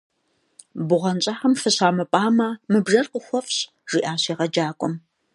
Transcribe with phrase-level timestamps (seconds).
[0.87, 4.93] -Бгъуэнщӏагъым фыщамыпӏамэ, мы бжэр къухуэфщӏ,– жиӏащ егъэджакӏуэм.